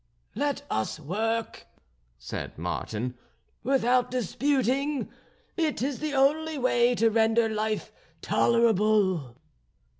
[0.33, 1.67] "Let us work,"
[2.17, 3.19] said Martin,
[3.61, 5.11] "without disputing;
[5.55, 9.37] it is the only way to render life tolerable."